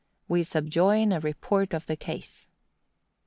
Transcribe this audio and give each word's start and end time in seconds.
We 0.27 0.41
subjoin 0.41 1.11
a 1.11 1.19
report 1.19 1.75
of 1.75 1.85
the 1.85 1.95
case. 1.95 2.47